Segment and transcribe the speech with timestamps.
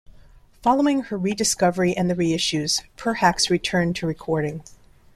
[0.63, 4.63] Following her rediscovery and the reissues, Perhacs returned to recording.